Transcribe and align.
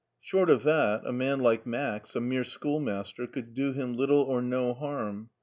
Short 0.19 0.49
of 0.49 0.63
that, 0.63 1.05
a 1.05 1.11
man 1.11 1.41
like 1.41 1.67
Max, 1.67 2.15
a 2.15 2.21
mere 2.21 2.43
schoolmaster, 2.43 3.27
could 3.27 3.53
do 3.53 3.71
him 3.71 3.93
little 3.95 4.23
or 4.23 4.41
no 4.41 4.73
harm. 4.73 5.29